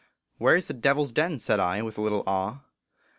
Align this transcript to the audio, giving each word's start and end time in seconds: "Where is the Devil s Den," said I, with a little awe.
"Where 0.39 0.55
is 0.55 0.67
the 0.67 0.73
Devil 0.73 1.03
s 1.03 1.11
Den," 1.11 1.37
said 1.37 1.59
I, 1.59 1.83
with 1.83 1.95
a 1.95 2.01
little 2.01 2.23
awe. 2.25 2.61